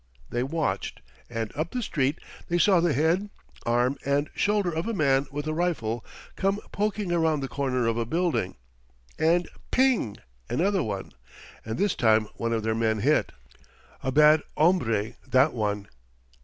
[0.31, 0.99] They watched,
[1.29, 2.17] and up the street
[2.47, 3.29] they saw the head,
[3.67, 6.03] arm, and shoulder of a man with a rifle
[6.35, 8.55] come poking around the corner of a building,
[9.19, 10.17] and ping!
[10.49, 11.11] another one,
[11.63, 13.31] and this time one of their men hit.
[14.01, 15.87] A bad hombre, that one.